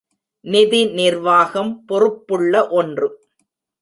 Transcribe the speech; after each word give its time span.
நிதி 0.45 0.85
நிர்வாகம் 0.91 1.85
பொறுப்புள்ள 1.85 2.67
ஒன்று. 2.69 3.09